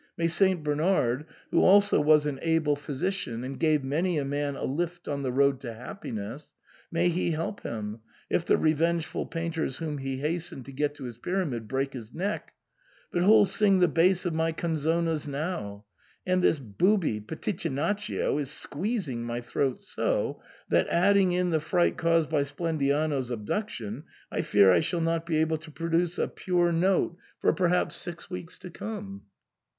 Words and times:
May 0.17 0.25
St. 0.25 0.63
Bernard, 0.63 1.27
who 1.51 1.61
also 1.61 1.99
was 2.01 2.25
an 2.25 2.39
able 2.41 2.75
physician 2.75 3.43
and 3.43 3.59
gave 3.59 3.83
many 3.83 4.17
a 4.17 4.25
man 4.25 4.55
a 4.55 4.63
lift 4.63 5.07
on 5.07 5.21
the 5.21 5.31
road 5.31 5.59
to 5.59 5.71
happiness, 5.71 6.53
may 6.91 7.09
he 7.09 7.29
help 7.29 7.61
him, 7.61 7.99
if 8.27 8.43
the 8.43 8.57
revengeful 8.57 9.27
painters 9.27 9.77
whom 9.77 9.99
he 9.99 10.17
hastened 10.17 10.65
to 10.65 10.71
get 10.71 10.95
to 10.95 11.03
his 11.03 11.19
Pyramid 11.19 11.67
break 11.67 11.93
his 11.93 12.11
neck! 12.15 12.53
But 13.11 13.21
who'll 13.21 13.45
sing 13.45 13.77
the 13.77 13.87
bass 13.87 14.25
of 14.25 14.33
my 14.33 14.51
canzonas 14.53 15.27
now? 15.27 15.85
And 16.25 16.41
this 16.41 16.57
booby, 16.59 17.19
Piti 17.21 17.53
chinaccio, 17.53 18.39
is 18.41 18.49
squeezing 18.49 19.21
my 19.23 19.39
throat 19.39 19.79
so, 19.83 20.41
that, 20.71 20.87
adding 20.87 21.31
in 21.31 21.51
the 21.51 21.59
fright 21.59 21.95
caused 21.95 22.27
by 22.31 22.41
Splendiano's 22.41 23.29
abduction, 23.29 24.05
I 24.31 24.41
fear 24.41 24.71
I 24.71 24.79
shall 24.79 25.01
not 25.01 25.27
be 25.27 25.37
able 25.37 25.57
to 25.57 25.69
produce 25.69 26.17
a 26.17 26.27
pure 26.27 26.71
note 26.71 27.17
for 27.37 27.53
perhaps 27.53 27.95
SIGNOR 27.97 28.15
FORMICA. 28.15 28.29
125 28.29 28.29
six 28.29 28.29
weeks 28.31 28.57
to 28.57 28.71
come. 28.71 29.21